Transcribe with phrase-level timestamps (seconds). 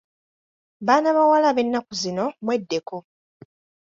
[0.87, 2.97] Baana bawala ab'ennaku zino mweddeko!